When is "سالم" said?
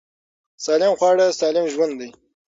0.65-0.93, 1.39-1.65